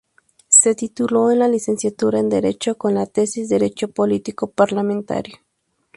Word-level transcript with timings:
Se 0.47 0.73
tituló 0.73 1.29
en 1.29 1.37
la 1.37 1.47
licenciatura 1.47 2.17
en 2.19 2.27
derecho 2.27 2.75
con 2.75 2.95
la 2.95 3.05
tesis 3.05 3.49
"Derecho 3.49 3.89
Político 3.89 4.47
Parlamentario. 4.49 5.37